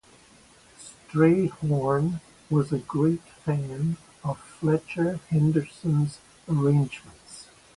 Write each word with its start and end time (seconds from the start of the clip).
Strayhorn 0.79 2.21
was 2.49 2.71
a 2.73 2.79
great 2.79 3.21
fan 3.45 3.97
of 4.23 4.39
Fletcher 4.39 5.19
Henderson's 5.29 6.17
arrangements. 6.49 7.49